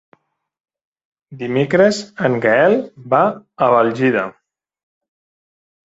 Dimecres 1.41 1.99
en 2.29 2.39
Gaël 2.47 2.79
va 3.15 3.23
a 3.67 3.71
Bèlgida. 3.77 4.25